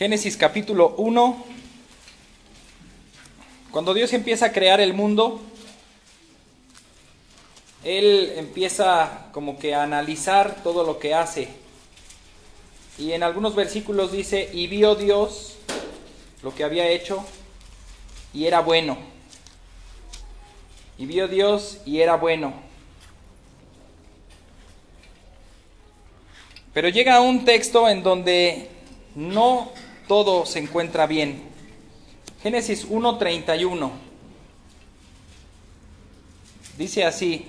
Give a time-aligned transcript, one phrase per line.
[0.00, 1.44] Génesis capítulo 1.
[3.70, 5.42] Cuando Dios empieza a crear el mundo,
[7.84, 11.48] Él empieza como que a analizar todo lo que hace.
[12.96, 15.58] Y en algunos versículos dice, y vio Dios
[16.42, 17.22] lo que había hecho
[18.32, 18.96] y era bueno.
[20.96, 22.54] Y vio Dios y era bueno.
[26.72, 28.70] Pero llega un texto en donde
[29.14, 29.70] no
[30.10, 31.40] todo se encuentra bien.
[32.42, 33.92] Génesis 1.31.
[36.76, 37.46] Dice así,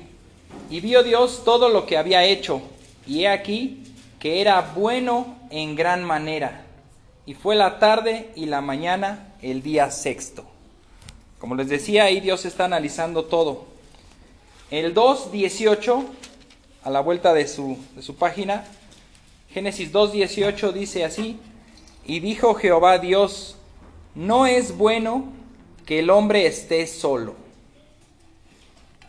[0.70, 2.62] y vio Dios todo lo que había hecho,
[3.08, 3.84] y he aquí
[4.20, 6.68] que era bueno en gran manera.
[7.26, 10.46] Y fue la tarde y la mañana el día sexto.
[11.40, 13.66] Como les decía, ahí Dios está analizando todo.
[14.70, 16.06] El 2.18,
[16.84, 18.66] a la vuelta de su, de su página,
[19.50, 21.40] Génesis 2.18 dice así,
[22.06, 23.58] y dijo Jehová Dios,
[24.16, 25.26] no es bueno
[25.86, 27.36] que el hombre esté solo.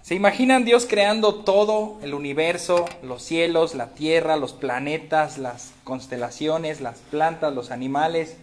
[0.02, 6.80] ¿Se imaginan Dios creando todo el universo, los cielos, la tierra, los planetas, las constelaciones,
[6.80, 8.36] las plantas, los animales?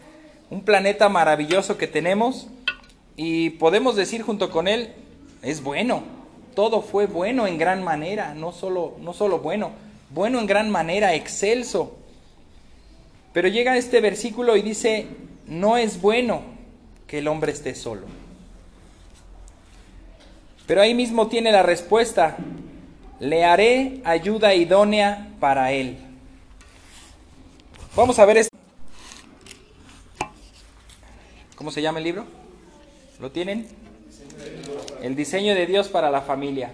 [0.49, 2.47] Un planeta maravilloso que tenemos
[3.17, 4.93] y podemos decir junto con él,
[5.41, 6.03] es bueno.
[6.55, 9.71] Todo fue bueno en gran manera, no solo, no solo bueno,
[10.09, 11.98] bueno en gran manera, excelso.
[13.33, 15.07] Pero llega este versículo y dice,
[15.45, 16.41] no es bueno
[17.07, 18.07] que el hombre esté solo.
[20.65, 22.37] Pero ahí mismo tiene la respuesta,
[23.19, 25.97] le haré ayuda idónea para él.
[27.95, 28.55] Vamos a ver esto.
[31.55, 32.25] ¿Cómo se llama el libro?
[33.19, 33.67] ¿Lo tienen?
[35.01, 36.73] El diseño de Dios para la familia.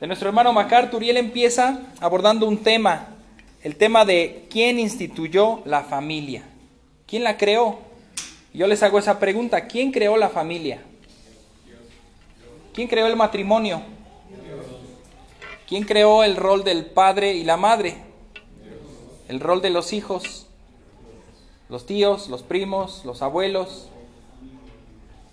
[0.00, 3.15] De nuestro hermano MacArthur y él empieza abordando un tema
[3.62, 6.44] el tema de quién instituyó la familia.
[7.06, 7.78] ¿Quién la creó?
[8.52, 9.66] Yo les hago esa pregunta.
[9.66, 10.82] ¿Quién creó la familia?
[12.72, 13.82] ¿Quién creó el matrimonio?
[15.68, 17.96] ¿Quién creó el rol del padre y la madre?
[19.28, 20.46] El rol de los hijos,
[21.68, 23.88] los tíos, los primos, los abuelos.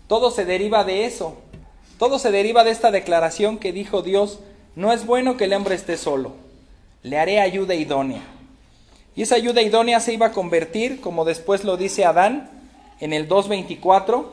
[0.08, 1.38] Todo se deriva de eso.
[2.00, 4.40] Todo se deriva de esta declaración que dijo Dios,
[4.76, 6.32] no es bueno que el hombre esté solo
[7.04, 8.22] le haré ayuda idónea.
[9.16, 12.50] Y esa ayuda idónea se iba a convertir, como después lo dice Adán,
[13.00, 14.26] en el 2.24.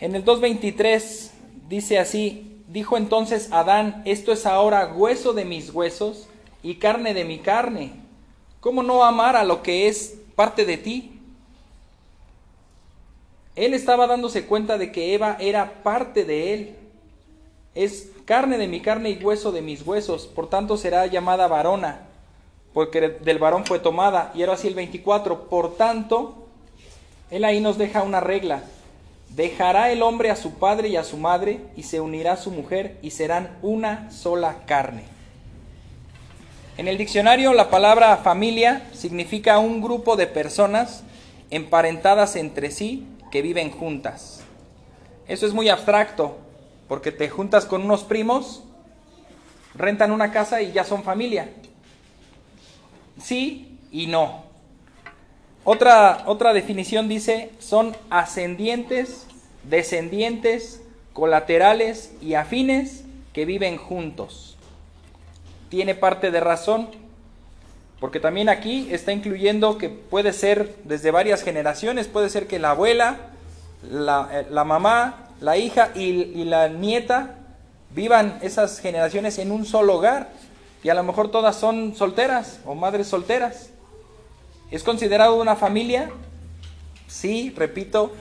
[0.00, 1.30] En el 2.23
[1.68, 6.28] dice así, dijo entonces Adán, esto es ahora hueso de mis huesos
[6.62, 7.92] y carne de mi carne.
[8.60, 11.20] ¿Cómo no amar a lo que es parte de ti?
[13.56, 16.76] Él estaba dándose cuenta de que Eva era parte de él.
[17.78, 22.08] Es carne de mi carne y hueso de mis huesos, por tanto será llamada varona,
[22.74, 24.32] porque del varón fue tomada.
[24.34, 26.48] Y ahora así el 24, por tanto,
[27.30, 28.64] él ahí nos deja una regla.
[29.28, 32.50] Dejará el hombre a su padre y a su madre, y se unirá a su
[32.50, 35.04] mujer, y serán una sola carne.
[36.78, 41.04] En el diccionario la palabra familia significa un grupo de personas
[41.50, 44.40] emparentadas entre sí que viven juntas.
[45.28, 46.38] Eso es muy abstracto,
[46.88, 48.64] porque te juntas con unos primos,
[49.74, 51.50] rentan una casa y ya son familia.
[53.22, 54.44] Sí y no.
[55.64, 59.26] Otra, otra definición dice, son ascendientes,
[59.64, 60.82] descendientes,
[61.12, 63.04] colaterales y afines
[63.34, 64.56] que viven juntos.
[65.68, 66.88] Tiene parte de razón,
[68.00, 72.70] porque también aquí está incluyendo que puede ser desde varias generaciones, puede ser que la
[72.70, 73.18] abuela,
[73.82, 77.36] la, eh, la mamá, la hija y, la nieta
[77.94, 80.30] vivan esas generaciones en un solo hogar
[80.82, 83.70] y a lo mejor todas son solteras o madres solteras.
[84.70, 86.10] ¿Es considerado una familia?
[87.06, 88.12] Sí, repito,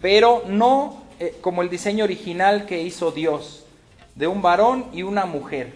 [0.00, 3.64] pero no eh, como el diseño original que hizo Dios,
[4.14, 5.74] de un varón y una mujer.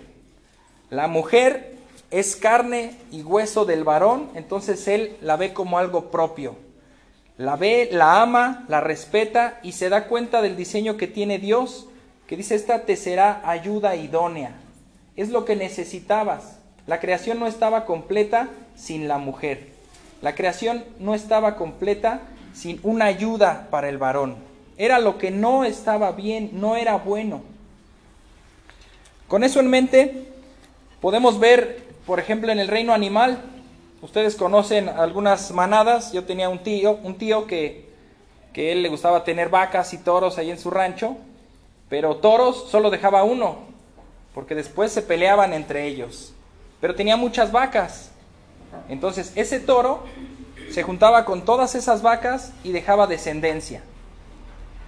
[0.90, 1.76] La mujer
[2.10, 6.56] es carne y hueso del varón, entonces él la ve como algo propio.
[7.38, 11.86] La ve, la ama, la respeta y se da cuenta del diseño que tiene Dios,
[12.26, 14.52] que dice, esta te será ayuda idónea.
[15.16, 16.58] Es lo que necesitabas.
[16.86, 19.68] La creación no estaba completa sin la mujer.
[20.22, 22.22] La creación no estaba completa
[22.54, 24.36] sin una ayuda para el varón.
[24.78, 27.42] Era lo que no estaba bien, no era bueno.
[29.28, 30.28] Con eso en mente,
[31.00, 33.40] podemos ver, por ejemplo, en el reino animal,
[34.02, 36.12] Ustedes conocen algunas manadas.
[36.12, 37.88] Yo tenía un tío, un tío que,
[38.52, 41.16] que él le gustaba tener vacas y toros ahí en su rancho,
[41.88, 43.58] pero toros solo dejaba uno,
[44.34, 46.34] porque después se peleaban entre ellos.
[46.80, 48.10] Pero tenía muchas vacas.
[48.88, 50.04] Entonces, ese toro
[50.70, 53.82] se juntaba con todas esas vacas y dejaba descendencia.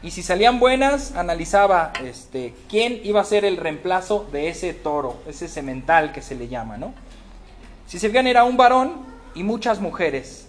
[0.02, 5.16] Y si salían buenas, analizaba este, quién iba a ser el reemplazo de ese toro,
[5.26, 6.94] ese semental que se le llama, ¿no?
[7.88, 8.92] Si se fijan, era un varón
[9.34, 10.46] y muchas mujeres.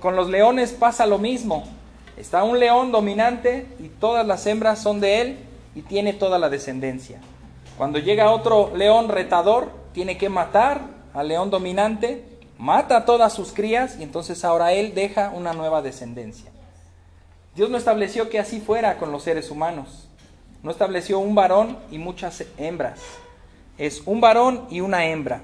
[0.00, 1.64] con los leones pasa lo mismo.
[2.16, 5.38] Está un león dominante y todas las hembras son de él
[5.74, 7.18] y tiene toda la descendencia.
[7.76, 12.24] Cuando llega otro león retador, tiene que matar al león dominante,
[12.56, 16.52] mata a todas sus crías y entonces ahora él deja una nueva descendencia.
[17.56, 20.08] Dios no estableció que así fuera con los seres humanos.
[20.62, 23.00] No estableció un varón y muchas hembras.
[23.76, 25.42] Es un varón y una hembra.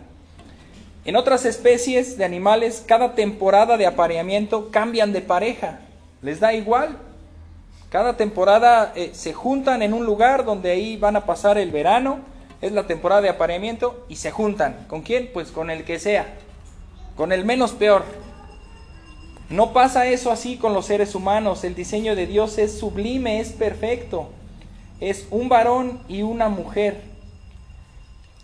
[1.04, 5.80] En otras especies de animales, cada temporada de apareamiento cambian de pareja.
[6.20, 6.98] Les da igual.
[7.88, 12.20] Cada temporada eh, se juntan en un lugar donde ahí van a pasar el verano.
[12.60, 14.84] Es la temporada de apareamiento y se juntan.
[14.88, 15.30] ¿Con quién?
[15.32, 16.26] Pues con el que sea.
[17.16, 18.04] Con el menos peor.
[19.48, 21.64] No pasa eso así con los seres humanos.
[21.64, 24.28] El diseño de Dios es sublime, es perfecto.
[25.00, 27.00] Es un varón y una mujer.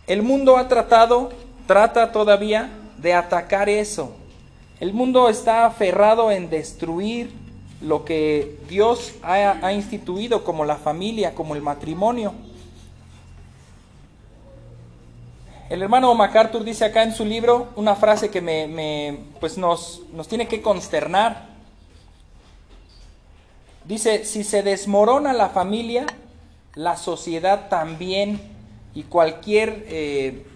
[0.07, 1.31] El mundo ha tratado,
[1.67, 4.17] trata todavía de atacar eso.
[4.81, 7.33] El mundo está aferrado en destruir
[7.81, 12.35] lo que Dios ha, instituido como la familia, como el matrimonio.
[15.69, 20.29] El hermano MacArthur dice acá en su libro una frase que me, pues nos, nos
[20.29, 21.49] tiene que consternar.
[23.85, 26.07] Dice, si se desmorona la familia,
[26.75, 28.41] la sociedad también
[28.95, 30.47] y cualquier, eh,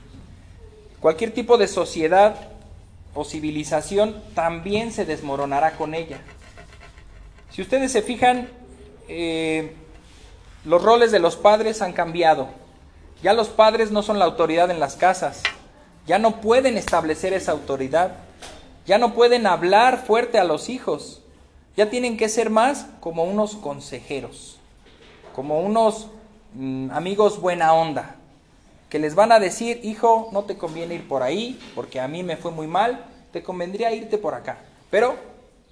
[1.01, 2.37] cualquier tipo de sociedad
[3.15, 6.21] o civilización también se desmoronará con ella.
[7.51, 8.49] Si ustedes se fijan,
[9.09, 9.75] eh,
[10.65, 12.49] los roles de los padres han cambiado.
[13.23, 15.43] Ya los padres no son la autoridad en las casas.
[16.07, 18.13] Ya no pueden establecer esa autoridad.
[18.87, 21.23] Ya no pueden hablar fuerte a los hijos.
[21.77, 24.59] Ya tienen que ser más como unos consejeros,
[25.35, 26.09] como unos
[26.55, 28.17] mm, amigos buena onda,
[28.91, 32.25] que les van a decir, hijo, no te conviene ir por ahí, porque a mí
[32.25, 34.59] me fue muy mal, te convendría irte por acá.
[34.91, 35.15] Pero,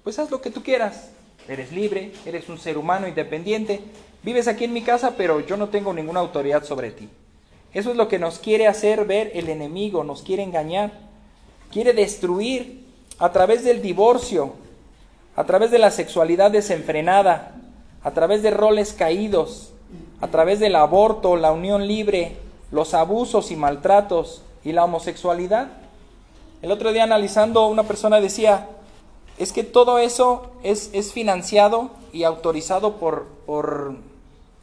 [0.03, 1.09] pues haz lo que tú quieras.
[1.47, 3.81] Eres libre, eres un ser humano independiente,
[4.23, 7.09] vives aquí en mi casa, pero yo no tengo ninguna autoridad sobre ti.
[7.73, 10.91] Eso es lo que nos quiere hacer ver el enemigo, nos quiere engañar,
[11.71, 12.85] quiere destruir
[13.19, 14.53] a través del divorcio,
[15.35, 17.55] a través de la sexualidad desenfrenada,
[18.01, 19.73] a través de roles caídos,
[20.21, 22.37] a través del aborto, la unión libre,
[22.71, 25.69] los abusos y maltratos y la homosexualidad.
[26.61, 28.67] El otro día analizando una persona decía,
[29.37, 33.95] es que todo eso es, es financiado y autorizado por, por,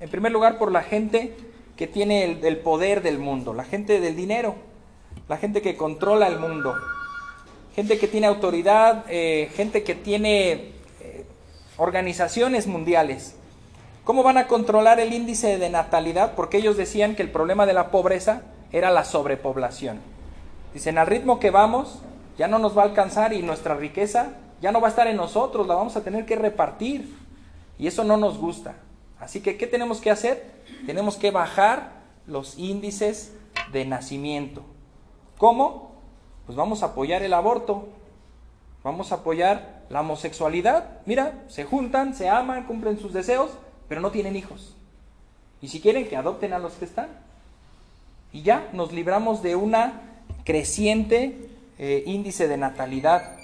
[0.01, 1.35] en primer lugar, por la gente
[1.77, 4.55] que tiene el, poder del mundo, la gente del dinero,
[5.29, 6.75] la gente que controla el mundo,
[7.75, 11.25] gente que tiene autoridad, eh, gente que tiene eh,
[11.77, 13.37] organizaciones mundiales.
[14.07, 16.37] ¿Cómo van a controlar el índice de natalidad?
[16.37, 19.99] Porque ellos decían que el problema de la pobreza era la sobrepoblación.
[20.73, 22.03] Dicen, al ritmo que vamos,
[22.39, 25.17] ya no nos va a alcanzar y nuestra riqueza ya no va a estar en
[25.17, 27.17] nosotros, la vamos a tener que repartir.
[27.81, 28.77] Y eso no nos gusta.
[29.19, 30.53] Así que, ¿qué tenemos que hacer?
[30.87, 31.91] Tenemos que bajar
[32.29, 33.35] los índices
[33.73, 34.63] de nacimiento.
[35.37, 35.97] ¿Cómo?
[36.47, 37.89] Pues vamos a apoyar el aborto,
[38.85, 41.01] vamos a apoyar la homosexualidad.
[41.07, 43.51] Mira, se juntan, se aman, cumplen sus deseos,
[43.89, 44.75] pero no tienen hijos.
[45.61, 47.09] Y si quieren, que adopten a los que están.
[48.33, 50.03] Y ya nos libramos de una
[50.45, 53.37] creciente eh, índice de natalidad.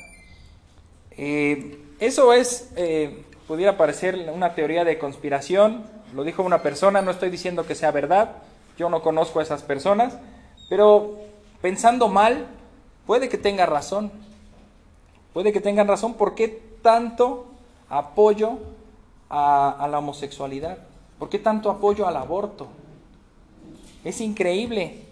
[1.13, 5.85] Eh, eso es eh, pudiera parecer una teoría de conspiración,
[6.15, 8.37] lo dijo una persona, no estoy diciendo que sea verdad,
[8.79, 10.17] yo no conozco a esas personas,
[10.71, 11.19] pero
[11.61, 12.47] pensando mal,
[13.07, 14.11] puede que tenga razón,
[15.33, 17.47] puede que tengan razón, ¿por qué tanto
[17.91, 18.59] apoyo
[19.33, 20.79] a, la homosexualidad?
[21.19, 22.69] ¿Por qué tanto apoyo al aborto?
[24.05, 25.07] Es increíble.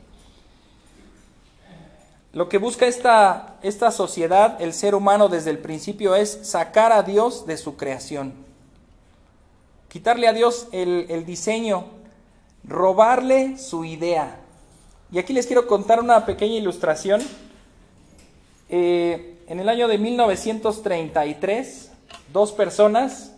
[2.33, 7.03] Lo que busca esta, esta sociedad, el ser humano desde el principio, es sacar a
[7.03, 8.35] Dios de su creación.
[9.89, 11.87] Quitarle a Dios el, diseño,
[12.63, 14.37] robarle su idea.
[15.11, 17.21] Y aquí les quiero contar una pequeña ilustración.
[18.69, 21.91] Eh, en el año de 1933,
[22.33, 23.30] dos personas,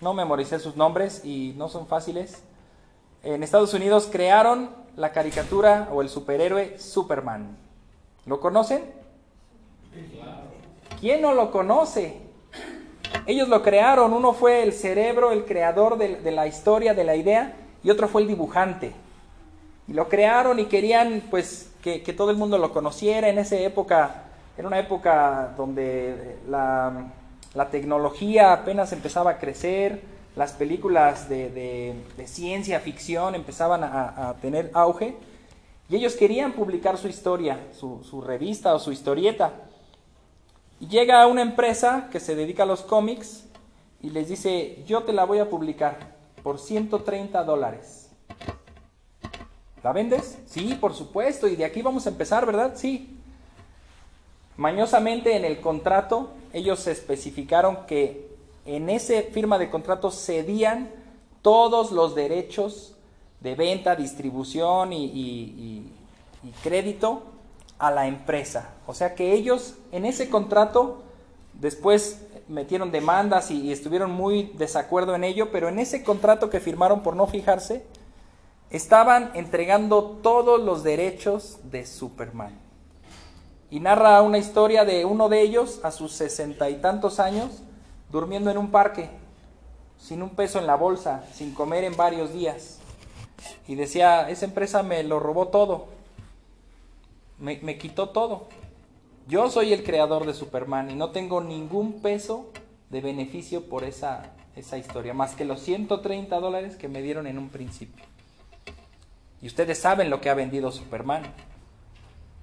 [0.00, 2.42] no memoricé sus nombres y no son fáciles,
[3.22, 7.56] en Estados Unidos crearon la caricatura o el superhéroe Superman.
[8.26, 8.84] ¿Lo conocen?
[11.00, 12.20] ¿Quién no lo conoce?
[13.26, 17.56] Ellos lo crearon, uno fue el cerebro, el creador de, la historia, de la idea,
[17.82, 18.92] y otro fue el dibujante.
[19.88, 23.28] Y lo crearon y querían pues que, todo el mundo lo conociera.
[23.28, 24.24] En esa época
[24.56, 27.12] Era una época donde la,
[27.70, 30.02] tecnología apenas empezaba a crecer,
[30.36, 35.16] las películas de, ciencia ficción empezaban a, tener auge
[35.88, 39.52] y ellos querían publicar su historia, su, su revista o su historieta.
[40.78, 43.46] Y llega una empresa que se dedica a los cómics
[44.00, 48.10] y les dice, yo te la voy a publicar por 130 dólares.
[49.82, 50.38] ¿La vendes?
[50.46, 52.74] Sí, por supuesto, y de aquí vamos a empezar, ¿verdad?
[52.76, 53.16] Sí.
[54.56, 58.28] Mañosamente en el contrato ellos especificaron que
[58.66, 60.90] en ese firma de contrato cedían
[61.42, 62.94] todos los derechos
[63.40, 65.86] de venta, distribución y,
[66.62, 67.22] crédito
[67.78, 68.70] a la empresa.
[68.86, 71.02] O sea que ellos en ese contrato
[71.54, 77.02] después metieron demandas y, estuvieron muy desacuerdo en ello, pero en ese contrato que firmaron
[77.02, 77.84] por no fijarse,
[78.70, 82.69] estaban entregando todos los derechos de Superman.
[83.70, 87.62] Y narra una historia de uno de ellos a sus sesenta y tantos años,
[88.10, 89.08] durmiendo en un parque,
[89.98, 92.78] sin un peso en la bolsa, sin comer en varios días.
[93.68, 95.86] Y decía, esa empresa me lo robó todo,
[97.38, 98.48] me, me quitó todo.
[99.28, 102.50] Yo soy el creador de Superman y no tengo ningún peso
[102.90, 107.38] de beneficio por esa, esa historia, más que los 130 dólares que me dieron en
[107.38, 108.04] un principio.
[109.42, 111.22] Y ustedes saben lo que ha vendido Superman.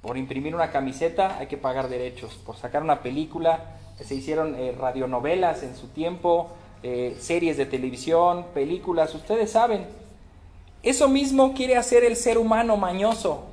[0.07, 2.35] Por imprimir una camiseta hay que pagar derechos.
[2.45, 6.47] Por sacar una película, se hicieron eh, radionovelas en su tiempo,
[6.81, 9.85] eh, series de televisión, películas, ustedes saben.
[10.81, 13.47] Eso mismo quiere hacer el ser humano mañoso.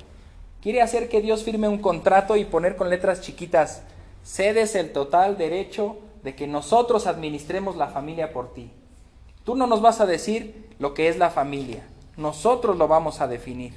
[0.61, 3.83] Quiere hacer que Dios firme un contrato y poner con letras chiquitas,
[4.23, 8.71] cedes el total derecho de que nosotros administremos la familia por ti.
[9.43, 11.85] Tú no nos vas a decir lo que es la familia.
[12.15, 13.73] Nosotros lo vamos a definir.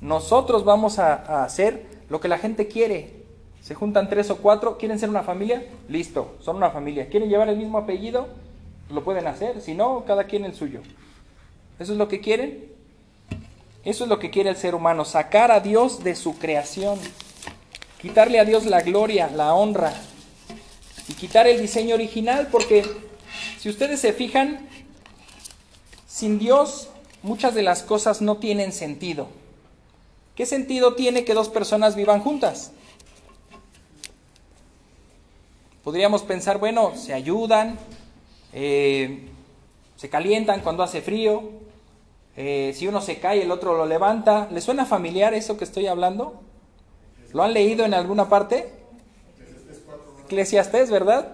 [0.00, 3.18] Nosotros vamos a, hacer lo que la gente quiere.
[3.60, 7.08] Se juntan tres o cuatro, quieren ser una familia, listo, son una familia.
[7.08, 8.28] ¿Quieren llevar el mismo apellido?
[8.90, 10.80] Lo pueden hacer, si no, cada quien el suyo.
[11.78, 12.68] ¿Eso es lo que quieren?
[13.84, 16.98] Eso es lo que quiere el ser humano, sacar a Dios de su creación,
[18.00, 19.92] quitarle a Dios la gloria, la honra
[21.08, 22.84] y quitar el diseño original, porque
[23.58, 24.68] si ustedes se fijan,
[26.06, 26.90] sin Dios
[27.22, 29.28] muchas de las cosas no tienen sentido.
[30.38, 32.70] ¿Qué sentido tiene que dos personas vivan juntas?
[35.82, 37.76] Podríamos pensar, bueno, se ayudan,
[38.52, 39.30] eh,
[39.96, 41.42] se calientan cuando hace frío,
[42.36, 44.46] eh, si uno se cae el otro lo levanta.
[44.52, 46.40] ¿Le suena familiar eso que estoy hablando?
[47.32, 48.72] ¿Lo han leído en alguna parte?
[50.26, 51.32] Eclesiastés, ¿verdad?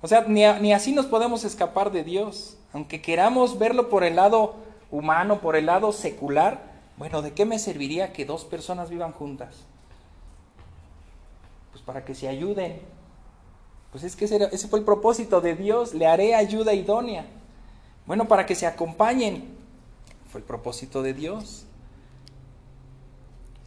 [0.00, 2.56] O sea, ni, ni así nos podemos escapar de Dios.
[2.72, 4.54] Aunque queramos verlo por el lado
[4.90, 9.56] humano, por el lado secular, bueno, ¿de qué me serviría que dos personas vivan juntas?
[11.72, 12.80] Pues para que se ayuden.
[13.90, 17.26] Pues es que ese, fue el propósito de Dios, le haré ayuda idónea.
[18.06, 19.54] Bueno, para que se acompañen.
[20.30, 21.64] Fue el propósito de Dios.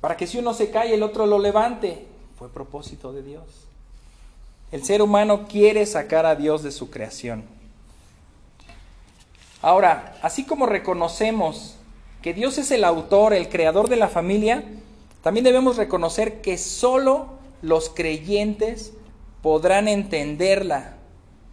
[0.02, 2.08] Para que si uno se cae, el otro lo levante.
[2.38, 3.68] Fue propósito de Dios.
[4.72, 7.46] El ser humano quiere sacar a Dios de su creación.
[9.62, 11.77] Ahora, así como reconocemos
[12.28, 14.66] que Dios es el autor, el creador de la familia,
[15.24, 17.28] también debemos reconocer que solo
[17.62, 18.92] los creyentes
[19.42, 20.98] podrán entenderla,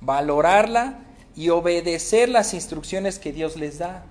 [0.01, 0.99] valorarla
[1.37, 4.05] y obedecer las instrucciones que Dios les da.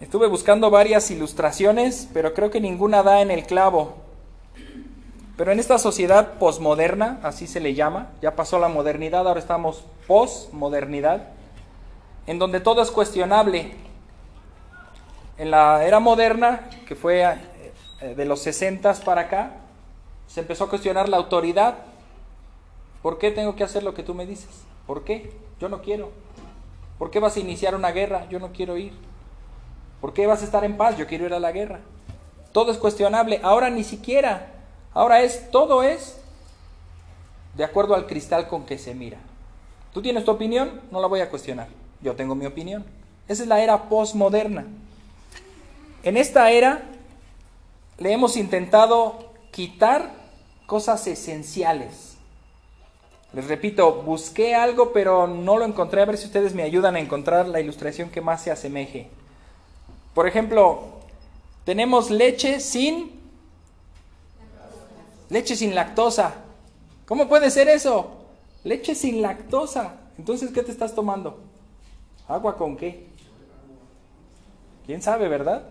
[0.00, 3.94] Estuve buscando varias ilustraciones, pero creo que ninguna da en el clavo.
[5.36, 9.84] Pero en esta sociedad posmoderna, así se le llama, ya pasó la modernidad, ahora estamos
[10.08, 11.28] posmodernidad,
[12.26, 13.74] en donde todo es cuestionable.
[15.38, 17.22] En la era moderna, que fue
[18.00, 19.52] eh, de los 60 para acá,
[20.26, 21.78] se empezó a cuestionar la autoridad.
[23.02, 24.62] ¿Por qué tengo que hacer lo que tú me dices?
[24.86, 25.32] ¿Por qué?
[25.60, 26.10] Yo no quiero.
[26.98, 28.28] ¿Por qué vas a iniciar una guerra?
[28.28, 28.92] Yo no quiero ir.
[30.00, 30.96] ¿Por qué vas a estar en paz?
[30.96, 31.80] Yo quiero ir a la guerra.
[32.52, 33.40] Todo es cuestionable.
[33.42, 34.52] Ahora ni siquiera
[34.94, 36.18] Ahora es, todo es
[37.54, 39.18] de acuerdo al cristal con que se mira.
[39.92, 41.68] Tú tienes tu opinión, no la voy a cuestionar.
[42.02, 42.84] Yo tengo mi opinión.
[43.28, 44.66] Esa es la era postmoderna.
[46.02, 46.82] En esta era
[47.98, 50.10] le hemos intentado quitar
[50.66, 52.16] cosas esenciales.
[53.32, 56.02] Les repito, busqué algo pero no lo encontré.
[56.02, 59.08] A ver si ustedes me ayudan a encontrar la ilustración que más se asemeje.
[60.14, 60.80] Por ejemplo,
[61.64, 63.22] tenemos leche sin
[65.32, 66.34] Leche sin lactosa.
[67.06, 68.10] ¿Cómo puede ser eso?
[68.64, 69.94] Leche sin lactosa.
[70.18, 71.40] Entonces, ¿qué te estás tomando?
[72.32, 73.08] ¿Agua con qué?
[74.86, 75.64] ¿Quién sabe, verdad?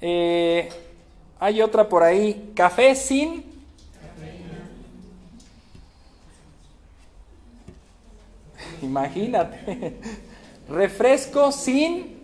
[0.00, 0.68] Eh,
[1.40, 3.42] Hay otra por ahí, café sin
[8.82, 9.98] Imagínate.
[10.68, 12.22] Refresco sin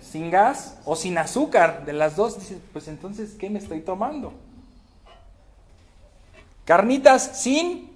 [0.00, 4.32] sin gas o sin azúcar, de las dos, dices, pues entonces, ¿qué me estoy tomando?
[6.64, 7.95] Carnitas sin...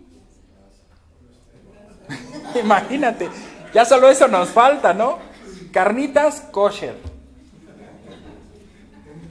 [2.62, 3.28] Imagínate,
[3.72, 5.18] ya solo eso nos falta, ¿no?
[5.72, 6.96] Carnitas kosher.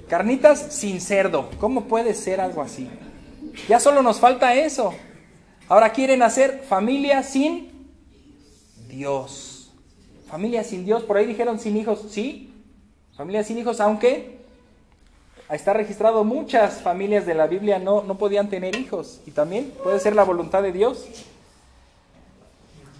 [0.07, 1.49] Carnitas sin cerdo.
[1.59, 2.89] ¿Cómo puede ser algo así?
[3.67, 4.93] Ya solo nos falta eso.
[5.67, 7.89] Ahora quieren hacer familia sin
[8.87, 9.71] Dios.
[10.27, 12.53] Familia sin Dios, por ahí dijeron sin hijos, sí.
[13.15, 14.39] Familia sin hijos, aunque
[15.49, 19.21] está registrado muchas familias de la Biblia no, no podían tener hijos.
[19.25, 21.05] Y también puede ser la voluntad de Dios.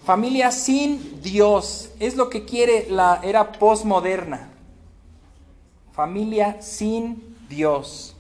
[0.10, 4.50] Familia sin Dios es lo que quiere la era postmoderna.
[5.94, 8.16] Familia sin Dios.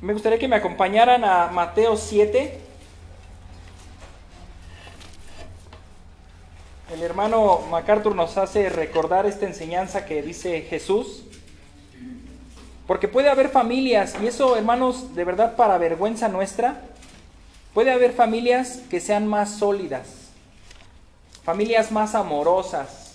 [0.00, 2.58] Me gustaría que me acompañaran a Mateo 7.
[6.92, 11.26] El hermano MacArthur nos hace recordar esta enseñanza que dice Jesús.
[12.88, 16.82] Porque puede haber familias, y eso hermanos, de verdad para vergüenza nuestra,
[17.78, 20.08] puede haber familias que sean más sólidas,
[21.44, 23.12] familias más amorosas,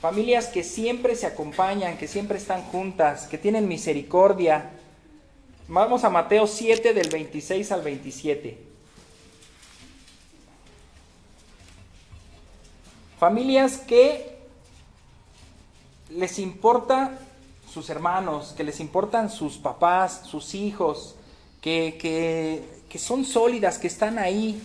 [0.00, 4.70] familias que siempre se acompañan, que siempre están juntas, que tienen misericordia.
[5.68, 8.58] Vamos a Mateo 7 del 26 al 27.
[13.20, 14.38] Familias que
[16.08, 17.18] les importa
[17.70, 21.16] sus hermanos, que les importan sus papás, sus hijos,
[21.60, 24.60] que, que, son sólidas, que están ahí,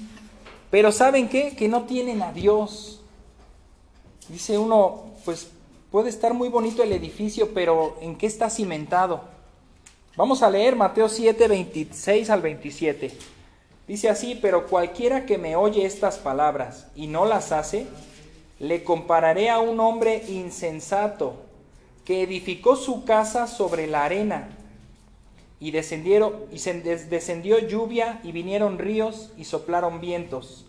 [0.70, 1.56] pero ¿saben qué?
[1.56, 3.01] Que no tienen a Dios.
[4.30, 5.50] Dice uno, pues
[5.92, 9.22] puede estar muy bonito el edificio, pero ¿en qué está cimentado?
[10.16, 13.12] Vamos a leer Mateo 7, 26 al 27.
[13.88, 17.88] Dice así, pero cualquiera que me oye estas palabras y no las hace,
[18.60, 21.36] le compararé a un hombre insensato
[22.05, 24.50] que edificó su casa sobre la arena
[25.61, 30.65] y descendieron y descendió lluvia y vinieron ríos y soplaron vientos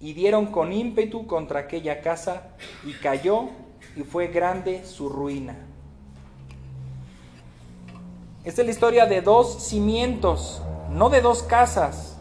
[0.00, 2.50] y dieron con ímpetu contra aquella casa
[2.84, 3.48] y cayó
[3.96, 5.56] y fue grande su ruina.
[8.44, 12.18] Esta es la historia de dos cimientos, no de dos casas.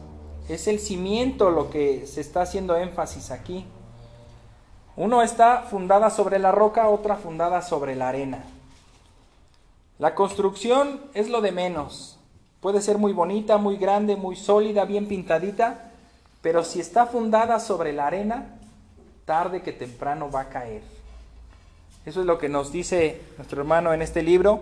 [0.48, 3.66] Es el cimiento lo que se está haciendo énfasis aquí.
[4.96, 8.46] Uno está fundada sobre la roca, otra fundada sobre la arena.
[10.00, 12.18] La construcción es lo de menos.
[12.60, 15.92] Puede ser muy bonita, muy grande, muy sólida, bien pintadita,
[16.42, 18.56] pero si está fundada sobre la arena,
[19.26, 20.82] tarde que temprano va a caer.
[22.06, 24.62] Eso es lo que nos dice nuestro hermano en este libro.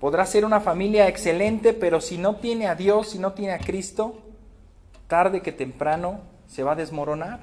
[0.00, 3.58] Podrá ser una familia excelente, pero si no tiene a Dios, si no tiene a
[3.58, 4.18] Cristo,
[5.06, 7.40] tarde que temprano se va a desmoronar.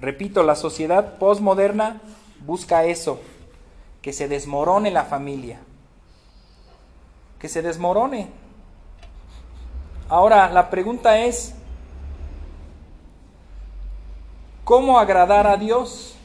[0.00, 2.00] Repito, la sociedad postmoderna
[2.46, 3.20] busca eso,
[4.02, 5.60] que se desmorone la familia,
[7.38, 8.28] que se desmorone.
[10.08, 11.54] Ahora, la pregunta es,
[14.64, 16.16] ¿cómo agradar a Dios?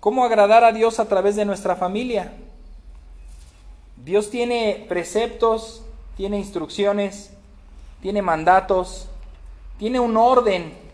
[0.00, 2.32] ¿Cómo agradar a Dios a través de nuestra familia?
[3.96, 5.82] Dios tiene preceptos,
[6.16, 7.32] tiene instrucciones,
[8.00, 9.08] tiene mandatos,
[9.78, 10.89] tiene un orden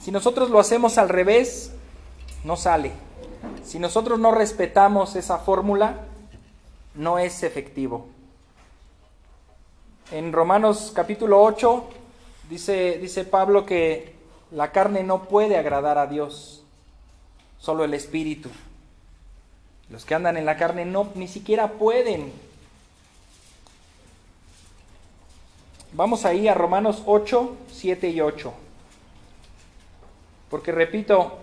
[0.00, 1.72] si nosotros lo hacemos al revés,
[2.42, 2.92] no sale.
[3.64, 6.06] Si nosotros no respetamos esa fórmula,
[6.94, 8.08] no es efectivo.
[10.10, 11.84] En Romanos capítulo 8
[12.48, 14.14] dice, dice Pablo que
[14.50, 16.64] la carne no puede agradar a Dios,
[17.58, 18.48] solo el espíritu.
[19.90, 22.32] Los que andan en la carne no ni siquiera pueden.
[25.92, 28.54] Vamos ahí a Romanos 8, 7 y 8.
[30.50, 31.38] Porque repito,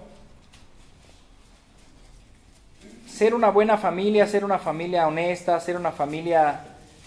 [3.07, 6.65] ser una buena familia, ser una familia honesta, ser una familia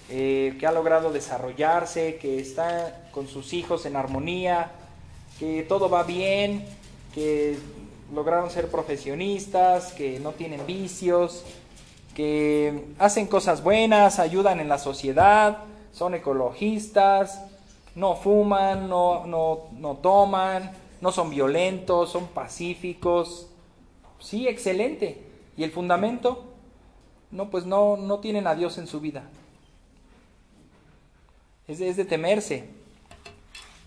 [0.09, 4.73] eh, que ha logrado desarrollarse, que está con sus hijos en armonía,
[5.39, 6.65] que todo va bien,
[7.15, 7.59] que
[8.13, 11.45] lograron ser profesionistas, que no tienen vicios,
[12.15, 15.59] que hacen cosas buenas, ayudan en la sociedad,
[15.93, 17.41] son ecologistas,
[17.95, 23.49] no fuman, no, no, no toman, no son violentos, son pacíficos.
[24.19, 25.23] Sí, excelente.
[25.57, 26.45] ¿Y el fundamento?
[27.31, 29.25] No, pues no, no tienen a Dios en su vida.
[31.69, 32.69] Es de, es de temerse.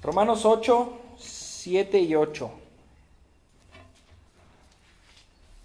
[0.01, 2.51] Romanos 8, 7 y 8.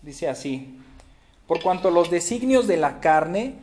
[0.03, 0.79] Dice así,
[1.47, 3.57] por cuanto los designios de la carne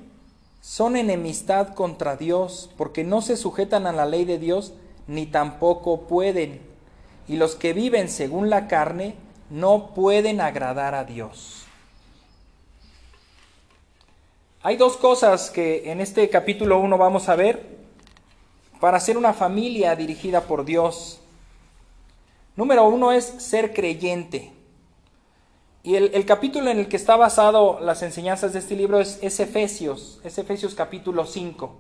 [0.62, 4.74] son enemistad contra Dios, porque no se sujetan a la ley de Dios,
[5.08, 6.75] ni tampoco pueden.
[7.28, 9.16] Y los que viven según la carne
[9.50, 11.66] no pueden agradar a Dios.
[14.62, 17.76] Hay dos cosas que en este capítulo 1 vamos a ver
[18.80, 21.20] para ser una familia dirigida por Dios.
[22.56, 24.52] Número uno es ser creyente.
[25.84, 29.40] Y el, capítulo en el que está basado las enseñanzas de este libro es, es
[29.40, 31.76] Efesios, es Efesios capítulo 5.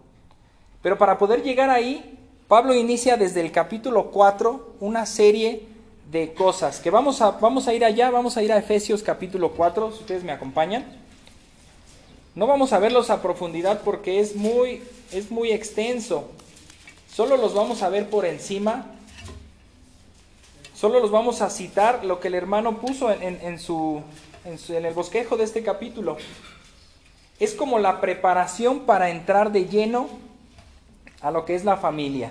[0.83, 5.67] Pero para poder llegar ahí, Pablo inicia desde el capítulo 4 una serie
[6.11, 9.51] de cosas que vamos a, vamos a ir allá, vamos a ir a Efesios capítulo
[9.51, 10.85] 4, si ustedes me acompañan.
[12.35, 16.29] No vamos a verlos a profundidad porque es muy, es muy extenso.
[17.11, 18.95] Solo los vamos a ver por encima
[20.75, 24.01] Solo los vamos a citar lo que el hermano puso en, su,
[24.43, 26.17] en, el bosquejo de este capítulo.
[27.39, 30.09] Es como la preparación para entrar de lleno
[31.25, 32.29] a lo que es la familia.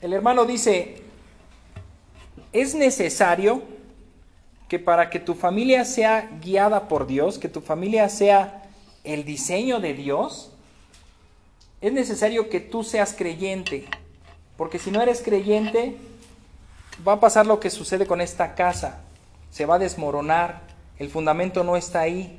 [0.00, 1.02] El hermano dice,
[2.52, 3.64] es necesario
[4.68, 8.62] que para que tu familia sea guiada por Dios, que tu familia sea
[9.02, 10.52] el diseño de Dios,
[11.80, 13.88] es necesario que tú seas creyente.
[14.56, 15.96] Porque si no eres creyente,
[17.06, 19.00] va a pasar lo que sucede con esta casa.
[19.50, 20.60] Se va a desmoronar,
[20.96, 22.38] el fundamento no está ahí.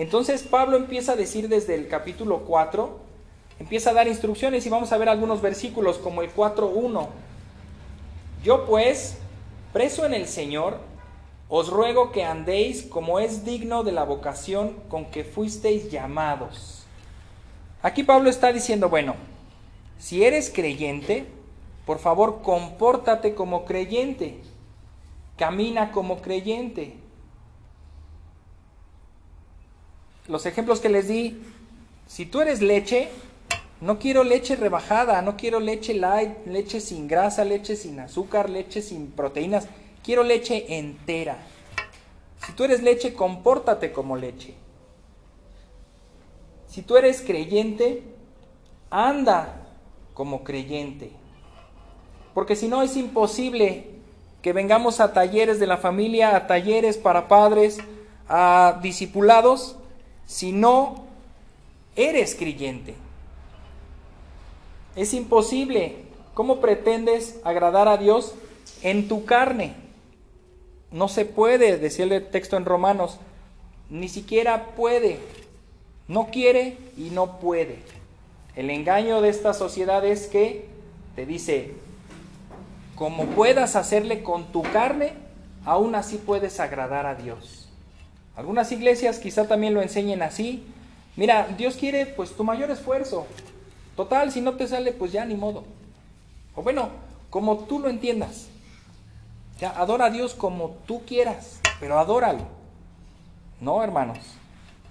[0.00, 2.98] Entonces Pablo empieza a decir desde el capítulo 4,
[3.58, 7.06] empieza a dar instrucciones y vamos a ver algunos versículos como el 4.1.
[8.42, 9.18] Yo pues,
[9.74, 10.78] preso en el Señor,
[11.50, 16.86] os ruego que andéis como es digno de la vocación con que fuisteis llamados.
[17.82, 19.16] Aquí Pablo está diciendo, bueno,
[19.98, 21.26] si eres creyente,
[21.84, 24.40] por favor, compórtate como creyente.
[25.36, 26.99] Camina como creyente.
[30.30, 31.42] Los ejemplos que les di,
[32.06, 33.08] si tú eres leche,
[33.80, 38.80] no quiero leche rebajada, no quiero leche light, leche sin grasa, leche sin azúcar, leche
[38.80, 39.66] sin proteínas,
[40.04, 41.36] quiero leche entera.
[42.46, 44.54] Si tú eres leche, compórtate como leche.
[46.68, 48.04] Si tú eres creyente,
[48.88, 49.66] anda
[50.14, 51.10] como creyente.
[52.34, 53.88] Porque si no es imposible
[54.42, 57.78] que vengamos a talleres de la familia, a talleres para padres,
[58.28, 59.76] a discipulados,
[60.30, 61.06] si no
[61.96, 62.94] eres creyente.
[64.94, 66.04] Es imposible.
[66.34, 68.34] ¿Cómo pretendes agradar a Dios
[68.82, 69.74] en tu carne?
[70.92, 73.18] No se puede, decía el texto en Romanos,
[73.90, 75.18] ni siquiera puede.
[76.06, 77.80] No quiere y no puede.
[78.54, 80.66] El engaño de esta sociedad es que
[81.16, 81.72] te dice,
[82.94, 85.12] como puedas hacerle con tu carne,
[85.64, 87.59] aún así puedes agradar a Dios.
[88.40, 90.64] Algunas iglesias quizá también lo enseñen así.
[91.14, 93.26] Mira, Dios quiere pues tu mayor esfuerzo.
[93.96, 95.64] Total, si no te sale, pues ya ni modo.
[96.54, 96.88] O bueno,
[97.28, 98.46] como tú lo entiendas.
[99.60, 102.46] Ya, adora a Dios como tú quieras, pero adóralo.
[103.60, 104.16] No, hermanos.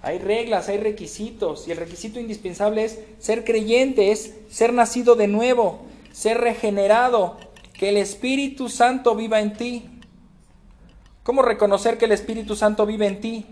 [0.00, 5.26] Hay reglas, hay requisitos, y el requisito indispensable es ser creyente, es ser nacido de
[5.26, 5.80] nuevo,
[6.12, 7.36] ser regenerado,
[7.74, 9.89] que el Espíritu Santo viva en ti.
[11.30, 13.46] ¿Cómo reconocer que el Espíritu Santo vive en ti?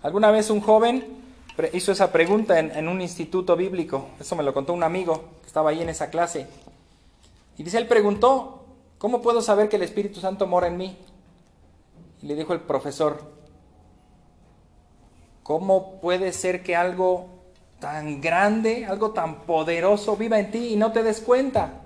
[0.00, 1.04] Alguna vez un joven
[1.74, 5.68] hizo esa pregunta en, un instituto bíblico, eso me lo contó un amigo que estaba
[5.68, 6.46] ahí en esa clase.
[7.58, 8.64] Y dice, él preguntó,
[8.96, 10.96] ¿cómo puedo saber que el Espíritu Santo mora en mí?
[12.22, 13.30] Y le dijo el profesor,
[15.42, 17.26] ¿cómo puede ser que algo
[17.80, 21.80] tan grande, algo tan poderoso viva en ti y no te des cuenta?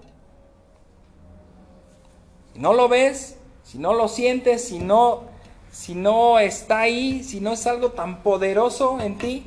[2.57, 3.36] no lo ves,
[3.66, 5.24] si no lo sientes, si no,
[5.72, 9.44] si no está ahí, si no es algo tan poderoso en ti,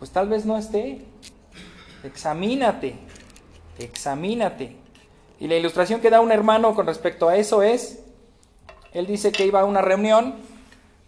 [0.00, 1.04] pues tal vez no esté.
[2.02, 2.96] Examínate,
[3.78, 4.76] examínate.
[5.38, 8.00] Y la ilustración que da un hermano con respecto a eso es,
[8.92, 10.34] él dice que iba a una reunión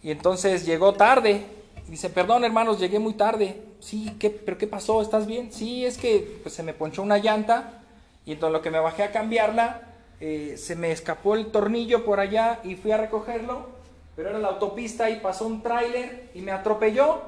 [0.01, 1.45] y entonces llegó tarde.
[1.89, 3.61] Dice, perdón hermanos, llegué muy tarde.
[3.81, 5.01] Sí, ¿qué, ¿pero qué pasó?
[5.01, 5.51] ¿Estás bien?
[5.51, 7.83] Sí, es que pues, se me ponchó una llanta
[8.25, 9.90] y entonces lo que me bajé a cambiarla,
[10.23, 13.69] eh, se me escapó el tornillo por allá y fui a recogerlo,
[14.15, 17.23] pero era la autopista y pasó un tráiler y me atropelló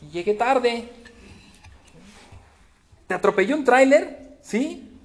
[0.00, 0.88] y llegué tarde.
[3.06, 4.38] ¿Te atropelló un tráiler?
[4.40, 4.98] ¿Sí?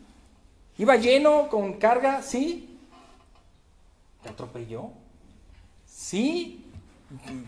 [0.77, 2.21] ¿Iba lleno con carga?
[2.21, 2.79] ¿Sí?
[4.23, 4.89] ¿Te atropelló?
[5.85, 6.65] Sí.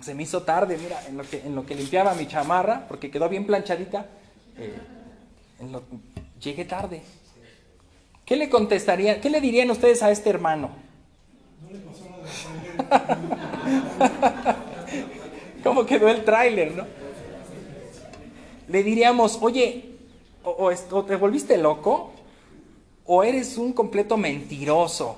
[0.02, 3.10] Se me hizo tarde, mira, en lo que, en lo que limpiaba mi chamarra, porque
[3.10, 4.08] quedó bien planchadita,
[4.58, 4.78] eh,
[6.42, 7.02] llegué tarde.
[8.26, 10.72] ¿Qué le contestarían, qué le dirían ustedes a este hermano?
[15.64, 16.86] ¿Cómo quedó el tráiler, no?
[18.68, 19.92] Le diríamos, oye,
[20.44, 20.74] o
[21.06, 22.12] te volviste loco,
[23.06, 25.18] o eres un completo mentiroso.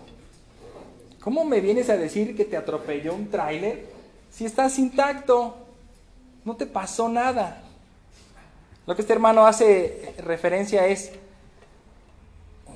[1.22, 3.86] ¿Cómo me vienes a decir que te atropelló un tráiler
[4.32, 5.56] si estás intacto?
[6.46, 7.64] No te pasó nada.
[8.86, 11.12] Lo que este hermano hace referencia es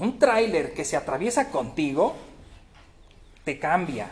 [0.01, 2.15] un tráiler que se atraviesa contigo,
[3.43, 4.09] te cambia.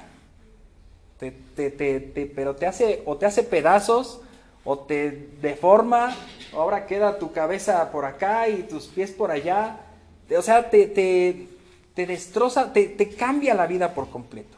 [1.17, 4.21] Te, te, pero te hace o te hace pedazos
[4.63, 6.15] o te deforma,
[6.53, 9.81] ahora queda tu cabeza por acá y tus pies por allá.
[10.37, 14.57] O sea, te, te destroza, te, te cambia la vida por completo.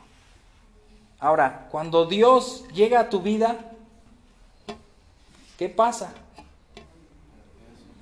[1.20, 3.58] Ahora, cuando Dios llega a tu vida,
[5.58, 6.14] ¿qué pasa?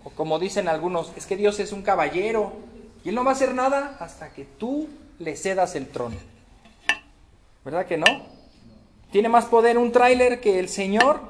[0.04, 2.54] O como dicen algunos, es que Dios es un caballero
[3.04, 4.88] y Él no va a hacer nada hasta que tú
[5.20, 6.16] le cedas el trono.
[7.64, 8.06] ¿Verdad que no?
[9.12, 11.22] ¿Tiene más poder un tráiler que el Señor?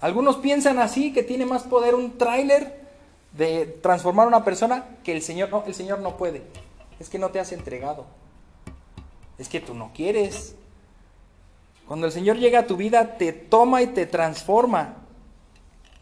[0.00, 2.80] Algunos piensan así, que tiene más poder un tráiler
[3.32, 5.50] de transformar a una persona que el Señor.
[5.50, 6.42] No, el Señor no puede.
[6.98, 8.06] Es que no te has entregado.
[9.38, 10.54] Es que tú no quieres.
[11.86, 14.96] Cuando el Señor llega a tu vida, te toma y te transforma.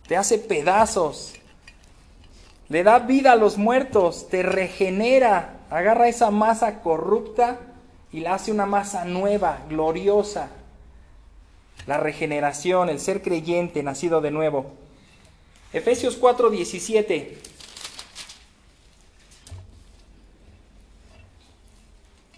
[0.07, 1.35] Te hace pedazos.
[2.69, 4.29] Le da vida a los muertos.
[4.29, 5.61] Te regenera.
[5.71, 7.59] Agarra esa masa corrupta
[8.13, 10.51] y la hace una masa nueva, gloriosa.
[11.87, 14.73] La regeneración, el ser creyente, nacido de nuevo.
[15.73, 17.37] Efesios 4:17.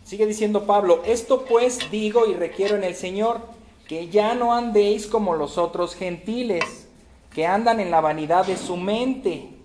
[0.05, 3.41] Sigue diciendo Pablo, esto pues digo y requiero en el Señor,
[3.89, 6.87] que ya no andéis como los otros gentiles,
[7.35, 9.56] que andan en la vanidad de su mente.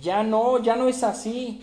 [0.00, 1.62] Ya no, ya no es así.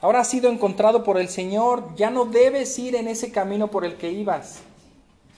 [0.00, 3.84] Ahora has sido encontrado por el Señor, ya no debes ir en ese camino por
[3.84, 4.60] el que ibas.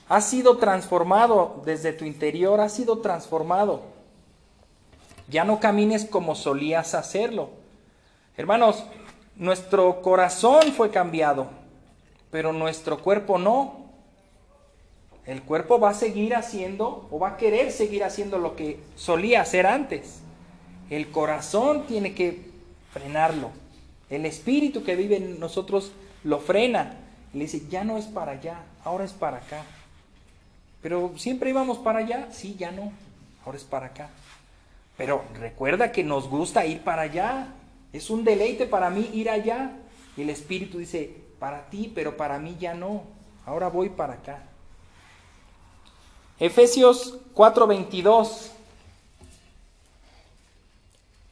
[0.09, 3.81] Has sido transformado desde tu interior, has sido transformado.
[5.29, 7.49] Ya no camines como solías hacerlo.
[8.37, 8.83] Hermanos,
[9.35, 11.47] nuestro corazón fue cambiado,
[12.29, 13.87] pero nuestro cuerpo no.
[15.25, 19.41] El cuerpo va a seguir haciendo o va a querer seguir haciendo lo que solía
[19.41, 20.21] hacer antes.
[20.89, 22.49] El corazón tiene que
[22.91, 23.51] frenarlo.
[24.09, 25.91] El espíritu que vive en nosotros
[26.23, 26.95] lo frena.
[27.33, 29.63] Le dice, ya no es para allá, ahora es para acá.
[30.81, 32.91] Pero siempre íbamos para allá, sí, ya no,
[33.45, 34.09] ahora es para acá.
[34.95, 37.49] Pero recuerda que nos gusta ir para allá.
[37.93, 39.71] Es un deleite para mí ir allá.
[40.15, 43.03] Y el Espíritu dice, para ti, pero para mí ya no.
[43.45, 44.43] Ahora voy para acá.
[46.39, 48.51] Efesios 4:22.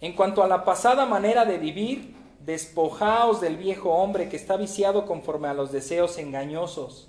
[0.05, 2.13] En cuanto a la pasada manera de vivir,
[2.45, 7.07] despojaos del viejo hombre que está viciado conforme a los deseos engañosos,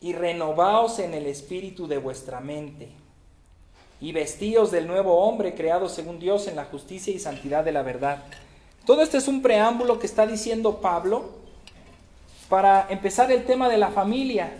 [0.00, 2.90] y renovaos en el espíritu de vuestra mente
[4.00, 7.82] y vestíos del nuevo hombre creado según Dios en la justicia y santidad de la
[7.82, 8.22] verdad.
[8.84, 11.30] Todo esto es un preámbulo que está diciendo Pablo
[12.48, 14.52] para empezar el tema de la familia.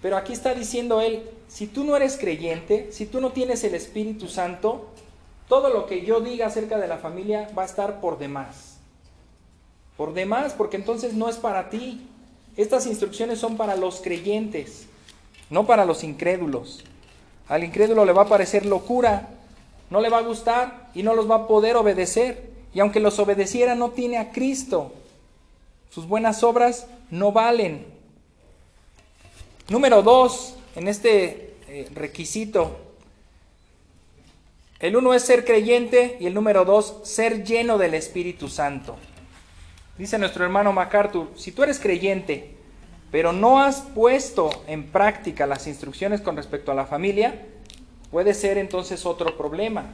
[0.00, 3.74] Pero aquí está diciendo él, si tú no eres creyente, si tú no tienes el
[3.74, 4.90] Espíritu Santo,
[5.48, 8.78] todo lo que yo diga acerca de la familia va a estar por demás.
[9.96, 12.06] Por demás, porque entonces no es para ti.
[12.56, 14.86] Estas instrucciones son para los creyentes,
[15.50, 16.84] no para los incrédulos.
[17.48, 19.28] Al incrédulo le va a parecer locura,
[19.90, 22.50] no le va a gustar y no los va a poder obedecer.
[22.72, 24.92] Y aunque los obedeciera, no tiene a Cristo.
[25.90, 27.86] Sus buenas obras no valen.
[29.68, 32.76] Número dos, en este eh, requisito,
[34.84, 38.98] el uno es ser creyente y el número dos, ser lleno del Espíritu Santo.
[39.96, 42.54] Dice nuestro hermano MacArthur, si tú eres creyente,
[43.10, 47.46] pero no has puesto en práctica las instrucciones con respecto a la familia,
[48.10, 49.86] puede ser entonces otro problema,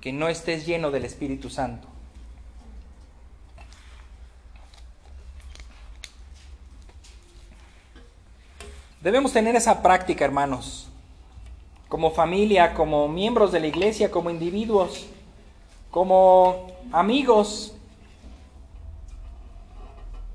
[0.00, 1.86] que no estés lleno del Espíritu Santo.
[9.02, 10.91] Debemos tener esa práctica, hermanos,
[11.92, 15.08] como familia, como miembros de la iglesia, como individuos,
[15.90, 17.74] como amigos,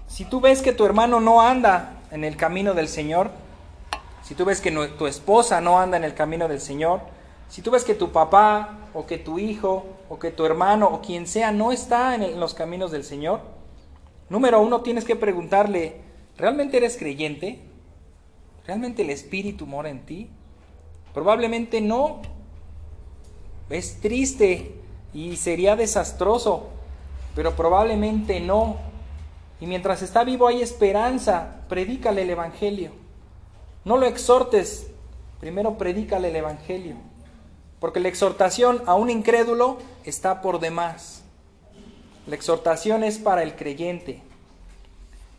[0.06, 3.32] si tú ves que tu hermano no anda en el camino del Señor,
[4.22, 7.02] si tú ves que tu esposa no anda en el camino del Señor,
[7.50, 11.02] si tú ves que tu papá o que tu hijo o que tu hermano o
[11.02, 13.42] quien sea no está en, los caminos del Señor,
[14.30, 16.02] número uno tienes que preguntarle,
[16.38, 17.64] ¿realmente eres creyente?
[18.68, 20.30] ¿Realmente el Espíritu mora en ti?
[21.18, 22.22] Probablemente no.
[23.72, 24.76] Es triste
[25.16, 26.68] y sería desastroso,
[27.34, 28.78] pero probablemente no.
[29.60, 32.92] Y mientras está vivo hay esperanza, predícale el Evangelio.
[33.84, 34.92] No lo exhortes,
[35.40, 36.98] primero predícale el Evangelio.
[37.80, 41.24] Porque la exhortación a un incrédulo está por demás.
[42.28, 44.22] La exhortación es para el creyente.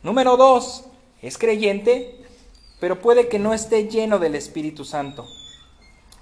[0.03, 0.87] Número dos,
[1.23, 2.21] es creyente,
[2.81, 5.25] pero puede que no esté lleno del Espíritu Santo.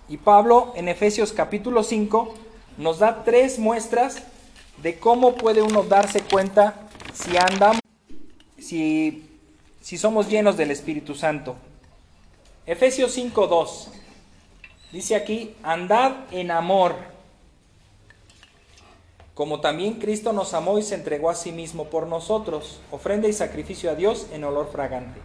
[0.09, 2.33] Y Pablo en Efesios capítulo 5
[2.79, 4.23] nos da tres muestras
[4.81, 7.81] de cómo puede uno darse cuenta si andamos,
[8.57, 9.29] si,
[9.81, 11.57] si somos llenos del Espíritu Santo.
[12.67, 13.89] Efesios 5.2
[14.93, 16.95] dice aquí, andad en amor,
[19.35, 23.33] como también Cristo nos amó y se entregó a sí mismo por nosotros, ofrenda y
[23.33, 25.21] sacrificio a Dios en olor fragante.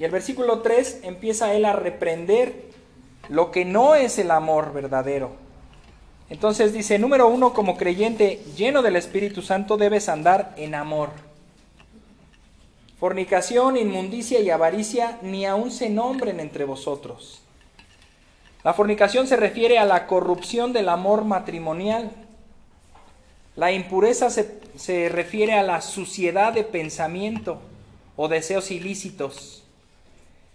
[0.00, 2.67] Y el versículo 3 empieza él a reprender
[3.28, 5.32] lo que no es el amor verdadero.
[6.30, 11.10] Entonces dice, número uno, como creyente lleno del Espíritu Santo debes andar en amor.
[13.00, 17.42] Fornicación, inmundicia y avaricia ni aun se nombren entre vosotros.
[18.64, 22.10] La fornicación se refiere a la corrupción del amor matrimonial.
[23.56, 27.60] La impureza se, se refiere a la suciedad de pensamiento
[28.16, 29.64] o deseos ilícitos.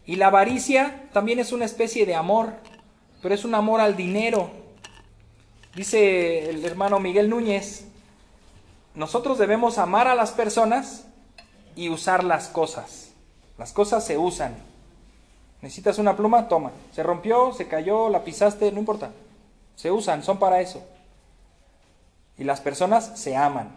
[0.06, 2.54] Y la avaricia también es una especie de amor,
[3.22, 4.50] pero es un amor al dinero.
[5.76, 7.86] Dice el hermano Miguel Núñez,
[8.96, 11.06] nosotros debemos amar a las personas
[11.76, 13.12] y usar las cosas.
[13.58, 14.56] Las cosas se usan.
[15.62, 16.72] Necesitas una pluma, toma.
[16.92, 19.12] Se rompió, se cayó, la pisaste, no importa.
[19.76, 20.84] Se usan, son para eso.
[22.38, 23.72] Y las personas se aman.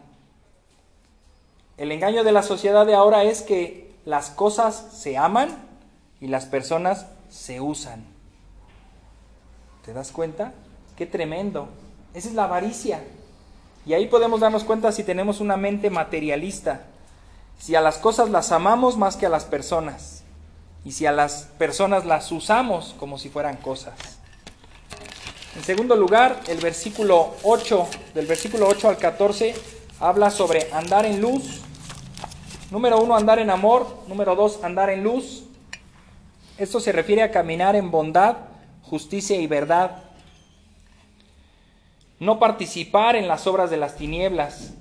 [1.77, 5.66] El engaño de la sociedad de ahora es que las cosas se aman
[6.21, 8.05] y las personas se usan.
[9.85, 10.53] ¿Te das cuenta?
[10.97, 11.69] Qué tremendo.
[12.15, 13.03] Esa es la avaricia.
[13.85, 16.87] Y ahí podemos darnos cuenta si tenemos una mente materialista,
[17.59, 20.25] si a las cosas las amamos más que a las personas,
[20.85, 23.95] y si a las personas las usamos como si fueran cosas.
[25.57, 29.55] En segundo lugar, el versículo 8, del versículo 8 al 14,
[30.01, 31.63] habla sobre andar en luz.
[32.71, 33.87] Número uno, andar en amor.
[34.07, 35.46] Número dos, andar en luz.
[36.59, 38.37] Esto se refiere a caminar en bondad,
[38.83, 40.05] justicia y verdad.
[42.19, 44.73] No participar en las obras de las tinieblas.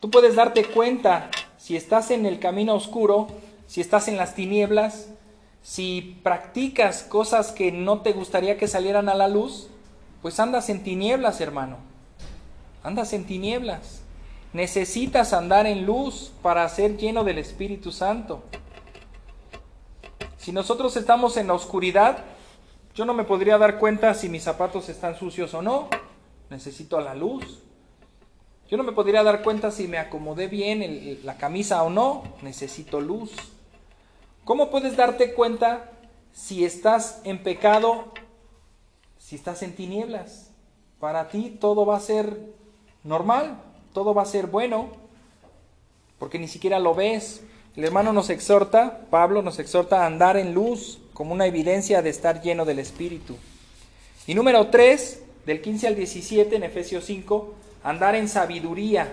[0.00, 3.28] Tú puedes darte cuenta si estás en el camino oscuro,
[3.66, 5.08] si estás en las tinieblas,
[5.62, 9.68] si practicas cosas que no te gustaría que salieran a la luz,
[10.20, 11.78] pues andas en tinieblas, hermano.
[12.82, 14.02] Andas en tinieblas.
[14.52, 18.44] Necesitas andar en luz para ser lleno del Espíritu Santo.
[20.46, 22.18] Si nosotros estamos en la oscuridad,
[22.94, 25.88] yo no me podría dar cuenta si mis zapatos están sucios o no.
[26.50, 27.64] Necesito la luz.
[28.68, 32.22] Yo no me podría dar cuenta si me acomodé bien la camisa o no.
[32.42, 33.32] Necesito luz.
[34.44, 35.90] ¿Cómo puedes darte cuenta
[36.32, 38.12] si estás en pecado,
[39.18, 40.52] si estás en tinieblas?
[41.00, 42.54] Para ti todo va a ser
[43.02, 43.60] normal,
[43.92, 44.90] todo va a ser bueno,
[46.20, 47.42] porque ni siquiera lo ves,
[47.76, 52.08] el hermano nos exhorta, Pablo nos exhorta a andar en luz como una evidencia de
[52.08, 53.36] estar lleno del Espíritu.
[54.26, 59.12] Y número 3, del 15 al 17 en Efesios 5, andar en sabiduría,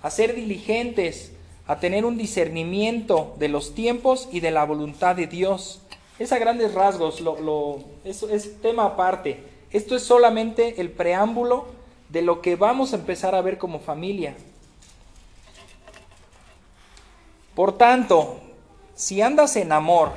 [0.00, 1.32] a ser diligentes,
[1.66, 5.82] a tener un discernimiento de los tiempos y de la voluntad de Dios.
[6.18, 9.44] Es a grandes rasgos, lo, lo, es tema aparte.
[9.70, 11.66] Esto es solamente el preámbulo
[12.08, 14.34] de lo que vamos a empezar a ver como familia.
[17.54, 18.40] Por tanto,
[18.94, 20.12] si andas en amor,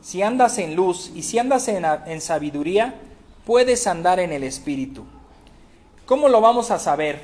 [0.00, 2.94] si andas en luz y si andas en, sabiduría,
[3.44, 5.04] puedes andar en el Espíritu.
[6.06, 7.20] ¿Cómo lo vamos a saber?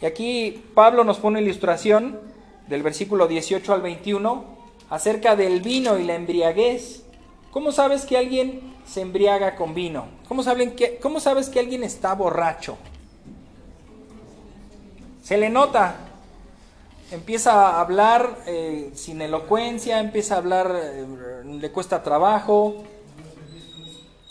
[0.00, 2.18] Y aquí Pablo nos pone ilustración
[2.66, 4.44] del versículo 18 al 21
[4.90, 7.04] acerca del vino y la embriaguez.
[7.52, 10.06] ¿Cómo sabes que alguien se embriaga con vino?
[10.28, 12.76] ¿Cómo, saben que, ¿Cómo sabes que alguien está borracho?
[15.22, 16.09] Se le nota,
[17.10, 21.06] empieza a hablar eh, sin elocuencia, empieza a hablar, eh,
[21.44, 22.84] le cuesta trabajo,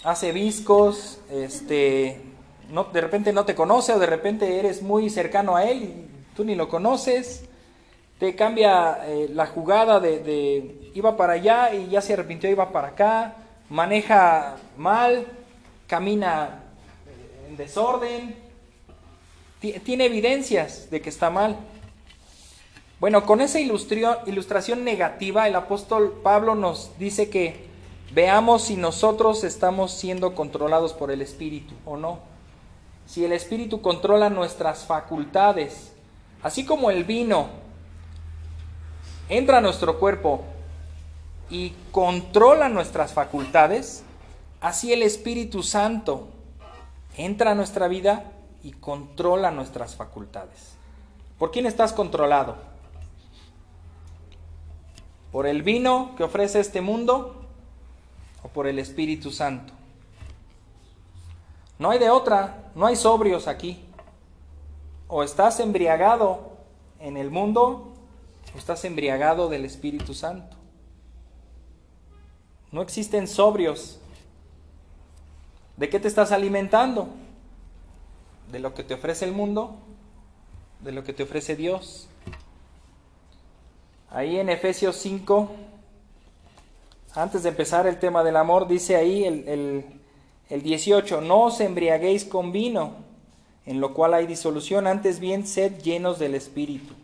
[0.04, 2.22] hace viscos, este,
[2.70, 6.08] no, de repente no te conoce o de repente eres muy cercano a él y
[6.36, 7.46] tú ni lo conoces,
[8.18, 12.72] te cambia eh, la jugada de, de, iba para allá y ya se arrepintió, iba
[12.72, 13.36] para acá,
[13.70, 15.26] maneja mal,
[15.88, 16.64] camina
[17.48, 18.36] en desorden,
[19.60, 21.58] tiene evidencias de que está mal.
[23.00, 27.68] Bueno, con esa ilustración negativa, el apóstol Pablo nos dice que
[28.14, 32.20] veamos si nosotros estamos siendo controlados por el Espíritu o no.
[33.06, 35.94] Si el Espíritu controla nuestras facultades,
[36.42, 37.48] Así como el vino
[39.28, 40.44] entra a nuestro cuerpo
[41.50, 44.04] y controla nuestras facultades,
[44.62, 46.30] así el Espíritu Santo
[47.18, 48.32] entra a nuestra vida
[48.64, 50.76] y controla nuestras facultades.
[51.38, 52.56] ¿Por quién estás controlado?
[55.32, 57.46] ¿Por el vino que ofrece este mundo
[58.42, 59.74] o por el Espíritu Santo?
[61.78, 63.80] No hay de otra, no hay sobrios aquí.
[65.08, 66.52] O estás embriagado
[67.00, 67.94] en el mundo
[68.54, 70.58] o estás embriagado del Espíritu Santo.
[72.72, 74.00] No existen sobrios.
[75.78, 77.08] ¿De qué te estás alimentando?
[78.52, 79.76] ¿De lo que te ofrece el mundo?
[80.82, 82.09] ¿De lo que te ofrece Dios?
[84.12, 85.50] Ahí en Efesios 5,
[87.14, 89.86] antes de empezar el tema del amor, dice ahí el,
[90.50, 92.94] el 18, no os embriaguéis con vino,
[93.68, 96.96] en lo cual hay disolución, antes bien sed llenos del Espíritu,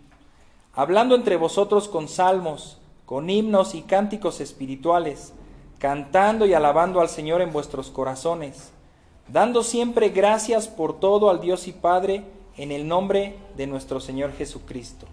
[0.74, 5.32] hablando entre vosotros con salmos, con himnos y cánticos espirituales,
[5.78, 8.72] cantando y alabando al Señor en vuestros corazones,
[9.28, 12.24] dando siempre gracias por todo al Dios y Padre
[12.58, 15.06] en el nombre de nuestro Señor Jesucristo.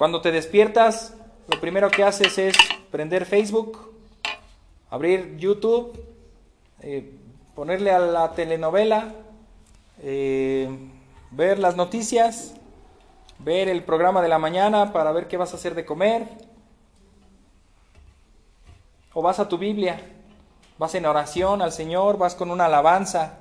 [0.00, 1.12] Cuando te despiertas,
[1.46, 2.56] lo primero que haces es
[2.90, 3.92] prender Facebook,
[4.88, 5.92] abrir YouTube,
[6.80, 7.18] eh,
[7.54, 9.12] ponerle a la telenovela,
[10.00, 10.70] eh,
[11.32, 12.54] ver las noticias,
[13.40, 16.26] ver el programa de la mañana para ver qué vas a hacer de comer,
[19.12, 20.00] o vas a tu Biblia,
[20.78, 23.40] vas en oración al Señor, vas con una alabanza,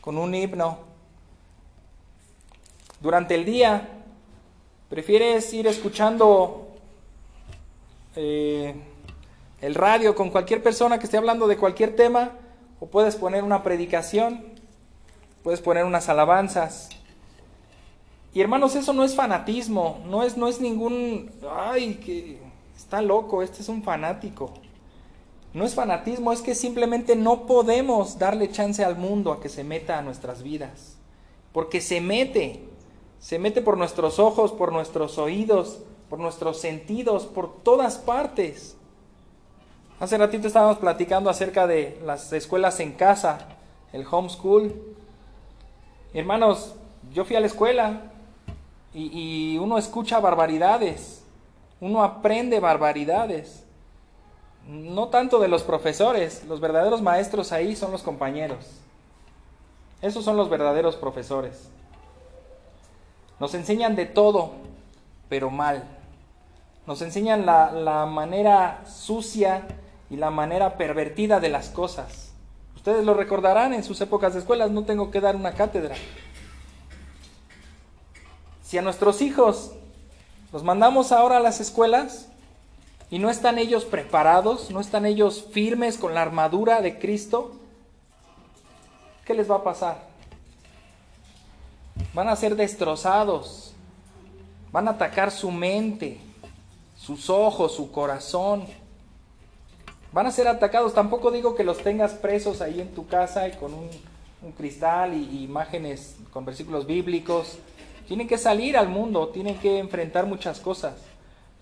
[0.00, 0.78] con un himno.
[2.98, 3.97] Durante el día,
[4.88, 6.68] prefieres ir escuchando
[8.16, 8.74] eh,
[9.60, 12.32] el radio con cualquier persona que esté hablando de cualquier tema,
[12.80, 14.44] o puedes poner una predicación,
[15.42, 16.90] puedes poner unas alabanzas.
[18.32, 22.38] Y hermanos, eso no es fanatismo, no es, no es ningún, ay, que
[22.76, 24.54] está loco, este es un fanático.
[25.54, 29.64] No es fanatismo, es que simplemente no podemos darle chance al mundo a que se
[29.64, 30.96] meta a nuestras vidas.
[31.52, 32.68] Porque se mete,
[33.20, 38.76] se mete por nuestros ojos, por nuestros oídos, por nuestros sentidos, por todas partes.
[40.00, 43.48] Hace ratito estábamos platicando acerca de las escuelas en casa,
[43.92, 44.74] el homeschool.
[46.14, 46.74] Hermanos,
[47.12, 48.02] yo fui a la escuela
[48.94, 51.24] y, y uno escucha barbaridades,
[51.80, 53.64] uno aprende barbaridades
[54.68, 58.66] no tanto de los profesores, los verdaderos maestros ahí son los compañeros.
[60.02, 61.70] Esos son los verdaderos profesores.
[63.40, 64.52] Nos enseñan de todo,
[65.28, 65.84] pero mal.
[66.86, 69.66] Nos enseñan la, manera sucia
[70.10, 72.32] y la manera pervertida de las cosas.
[72.76, 75.96] Ustedes lo recordarán en sus épocas de escuelas, no tengo que dar una cátedra.
[78.62, 79.72] Si a nuestros hijos
[80.52, 82.28] los mandamos ahora a las escuelas,
[83.10, 87.52] y no están ellos preparados, no están ellos firmes con la armadura de Cristo,
[89.24, 90.07] ¿qué les va a pasar?
[92.14, 93.74] Van a ser destrozados,
[94.72, 96.20] van a atacar su mente,
[96.96, 98.66] sus ojos, su corazón.
[100.12, 100.94] Van a ser atacados.
[100.94, 103.88] Tampoco digo que los tengas presos ahí en tu casa y con un,
[104.56, 107.58] cristal y imágenes con versículos bíblicos.
[108.06, 110.94] Tienen que salir al mundo, tienen que enfrentar muchas cosas.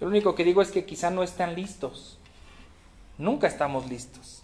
[0.01, 2.19] Lo único que digo es que quizá no están listos.
[3.19, 4.43] Nunca estamos listos.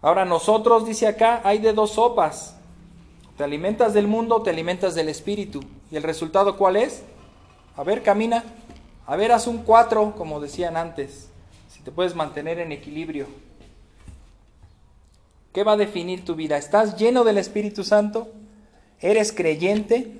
[0.00, 2.57] Ahora nosotros, dice acá, hay de dos sopas.
[3.38, 5.60] Te alimentas del mundo, te alimentas del espíritu.
[5.92, 7.04] ¿Y el resultado cuál es?
[7.76, 8.42] A ver, camina.
[9.06, 11.28] A ver, haz un cuatro, como decían antes.
[11.70, 13.28] Si te puedes mantener en equilibrio.
[15.52, 16.56] ¿Qué va a definir tu vida?
[16.58, 18.26] ¿Estás lleno del Espíritu Santo?
[19.00, 20.18] ¿Eres creyente?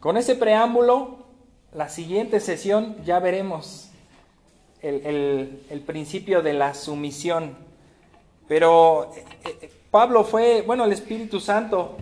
[0.00, 1.26] Con ese preámbulo,
[1.74, 3.90] la siguiente sesión ya veremos
[4.80, 7.54] el, principio de la sumisión.
[8.48, 9.24] Pero eh,
[9.60, 11.98] eh, Pablo fue, bueno, el Espíritu Santo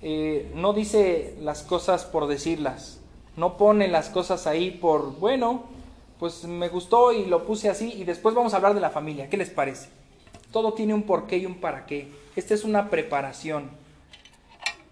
[0.00, 2.98] eh, no dice las cosas por decirlas,
[3.36, 5.64] no pone las cosas ahí por, bueno,
[6.18, 9.28] pues me gustó y lo puse así y después vamos a hablar de la familia,
[9.28, 9.90] ¿qué les parece?
[10.50, 12.10] Todo tiene un porqué y un para qué.
[12.36, 13.70] Esta es una preparación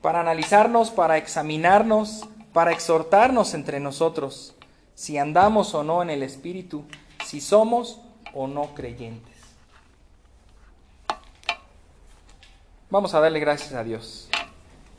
[0.03, 4.55] para analizarnos, para examinarnos, para exhortarnos entre nosotros
[4.95, 6.85] si andamos o no en el Espíritu,
[7.25, 8.03] si somos
[8.35, 9.38] o no creyentes.
[12.91, 14.29] Vamos a darle gracias a Dios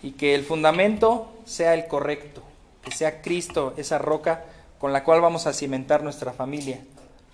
[0.02, 2.44] y que el fundamento sea el correcto,
[2.84, 4.46] que sea Cristo esa roca
[4.78, 6.82] con la cual vamos a cimentar nuestra familia,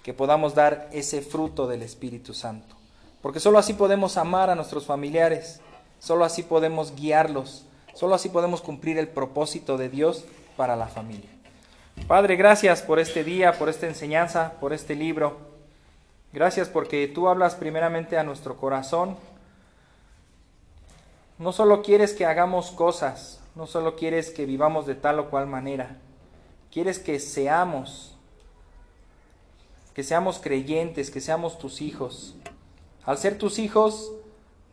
[0.04, 2.76] que podamos dar ese fruto del Espíritu Santo.
[3.22, 5.62] Porque sólo así podemos amar a nuestros familiares
[6.06, 10.26] Solo así podemos guiarlos, solo así podemos cumplir el propósito de Dios
[10.56, 11.30] para la familia.
[12.08, 15.38] Padre, gracias por este día, por esta enseñanza, por este libro.
[16.32, 19.18] Gracias porque tú hablas primeramente a nuestro corazón.
[21.38, 25.48] No solo quieres que hagamos cosas, no solo quieres que vivamos de tal o cual
[25.48, 25.98] manera,
[26.72, 28.16] quieres que seamos,
[29.94, 32.36] que seamos creyentes, que seamos tus hijos.
[33.04, 34.14] Al ser tus hijos,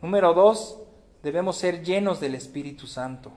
[0.01, 0.77] número dos,
[1.21, 3.31] debemos ser llenos del Espíritu Santo.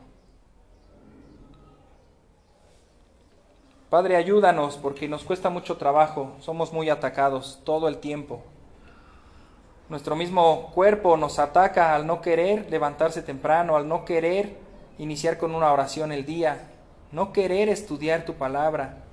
[3.91, 8.43] Padre, ayúdanos porque nos cuesta mucho trabajo, somos muy atacados todo el tiempo.
[9.89, 14.57] Nuestro mismo cuerpo nos ataca al no querer levantarse temprano, al no querer
[14.99, 16.69] iniciar con una oración el día,
[17.13, 19.05] no querer estudiar tu palabra.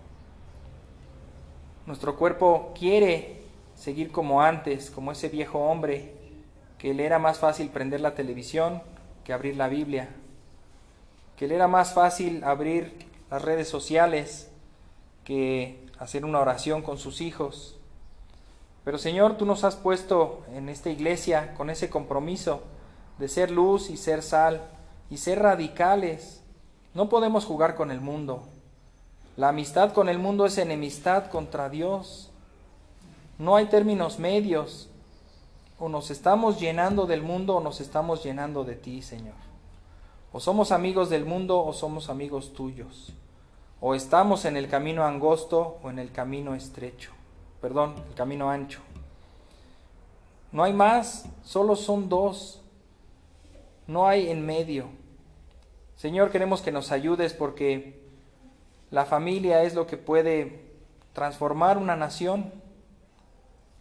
[1.85, 3.43] Nuestro cuerpo quiere
[3.75, 6.13] seguir como antes, como ese viejo hombre
[6.77, 8.81] que le era más fácil prender la televisión
[9.23, 10.09] que abrir la Biblia,
[11.37, 14.49] que le era más fácil abrir las redes sociales
[15.23, 17.79] que hacer una oración con sus hijos.
[18.83, 22.61] Pero Señor, tú nos has puesto en esta iglesia con ese compromiso
[23.17, 24.61] de ser luz y ser sal
[25.09, 26.41] y ser radicales.
[26.93, 28.43] No podemos jugar con el mundo.
[29.37, 32.29] La amistad con el mundo es enemistad contra Dios.
[33.39, 34.89] No hay términos medios.
[35.79, 39.35] O nos estamos llenando del mundo o nos estamos llenando de ti, Señor.
[40.31, 43.13] O somos amigos del mundo o somos amigos tuyos.
[43.79, 47.11] O estamos en el camino angosto o en el camino estrecho.
[47.63, 48.81] Perdón, el camino ancho.
[50.51, 52.61] No hay más, solo son dos.
[53.87, 54.89] No hay en medio.
[55.95, 58.03] Señor, queremos que nos ayudes porque
[58.91, 60.73] la familia es lo que puede
[61.13, 62.51] transformar una nación.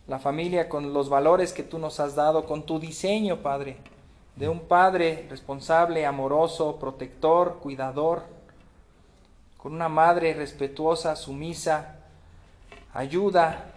[0.06, 3.78] La familia con los valores que tú nos has dado, con tu diseño, Padre,
[4.36, 8.22] de un Padre responsable, amoroso, protector, cuidador
[9.58, 12.01] con una madre respetuosa, sumisa,
[12.92, 13.72] ayuda,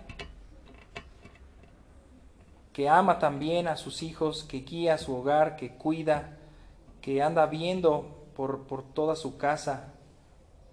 [2.74, 6.38] que ama también a sus hijos, que guía su hogar, que cuida,
[7.02, 9.94] que anda viendo por, por toda su casa,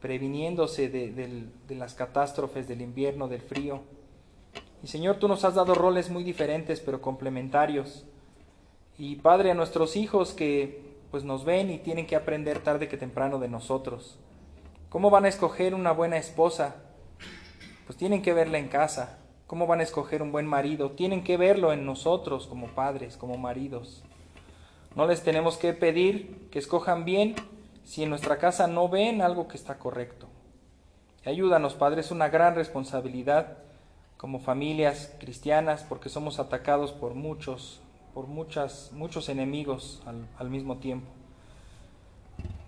[0.00, 3.82] previniéndose de, de las catástrofes del invierno, del frío.
[4.82, 8.04] Y Señor, tú nos has dado roles muy diferentes, pero complementarios.
[8.98, 12.96] Y Padre, a nuestros hijos que pues nos ven y tienen que aprender tarde que
[12.96, 14.18] temprano de nosotros.
[14.88, 16.76] ¿Cómo van a escoger una buena esposa?
[17.92, 19.18] Pues tienen que verla en casa.
[19.46, 20.92] ¿Cómo van a escoger un buen marido?
[20.92, 24.02] Tienen que verlo en nosotros como padres, como maridos.
[24.96, 27.34] No les tenemos que pedir que escojan bien
[27.84, 30.26] si en nuestra casa no ven algo que está correcto.
[31.26, 33.58] Ayúdanos, Padre, es una gran responsabilidad
[34.16, 37.82] como familias cristianas porque somos atacados por muchos,
[38.14, 41.10] por muchas, muchos enemigos al, al mismo tiempo.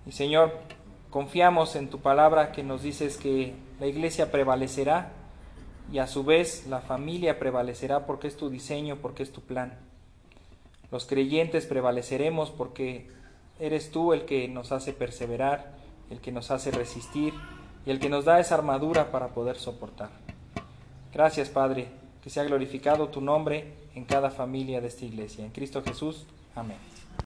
[0.04, 0.52] Y Señor,
[1.14, 5.12] Confiamos en tu palabra que nos dices que la iglesia prevalecerá
[5.92, 9.78] y a su vez la familia prevalecerá porque es tu diseño, porque es tu plan.
[10.90, 13.06] Los creyentes prevaleceremos porque
[13.60, 15.76] eres tú el que nos hace perseverar,
[16.10, 17.32] el que nos hace resistir
[17.86, 20.10] y el que nos da esa armadura para poder soportar.
[21.12, 21.86] Gracias Padre,
[22.24, 25.44] que sea glorificado tu nombre en cada familia de esta iglesia.
[25.44, 26.26] En Cristo Jesús.
[26.56, 26.93] Amén.